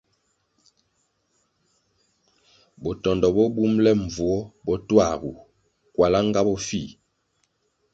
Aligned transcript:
Botondo 2.81 3.27
bo 3.35 3.43
bumʼle 3.55 3.91
mbvuo 4.01 4.37
bo 4.65 4.73
tuagu, 4.87 5.33
kwalá 5.93 6.19
nga 6.27 6.39
bofih. 6.47 6.89